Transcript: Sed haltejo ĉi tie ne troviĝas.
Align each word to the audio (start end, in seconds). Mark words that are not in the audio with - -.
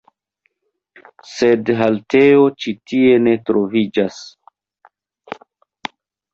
Sed 1.31 1.69
haltejo 1.81 2.49
ĉi 2.65 2.75
tie 2.93 3.21
ne 3.29 3.37
troviĝas. 3.53 4.21